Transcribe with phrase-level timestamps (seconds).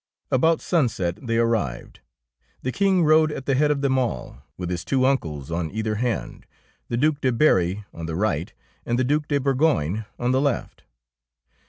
[0.31, 1.99] About sunset they arrived.
[2.63, 5.93] The King rode at the head of them all, with his two uncles on either
[5.93, 6.47] hand,
[6.89, 8.51] the Due de Berry on the right
[8.83, 10.85] and the Due de Burgoyne on the left.